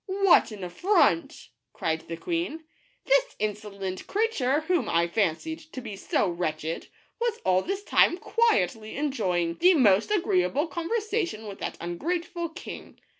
[0.27, 2.63] "What an affront!'' cried the queen.
[3.05, 6.87] "This insolent creature, whom I fancied to be so wretched,
[7.19, 12.99] was all this time quietly enjoying the most agreeable conversation with that ungrateful king